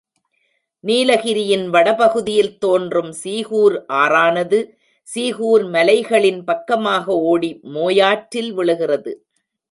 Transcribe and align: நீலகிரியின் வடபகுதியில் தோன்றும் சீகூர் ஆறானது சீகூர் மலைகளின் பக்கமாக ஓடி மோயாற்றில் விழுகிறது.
நீலகிரியின் 0.83 1.65
வடபகுதியில் 1.69 2.53
தோன்றும் 2.57 3.11
சீகூர் 3.11 3.75
ஆறானது 3.93 4.59
சீகூர் 5.09 5.65
மலைகளின் 5.65 6.41
பக்கமாக 6.43 7.17
ஓடி 7.31 7.51
மோயாற்றில் 7.73 8.51
விழுகிறது. 8.53 9.13